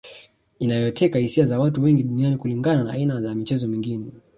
[0.59, 4.05] inayoteka hisia za watu wengi duniani kulinganisha na aina za michezo mingine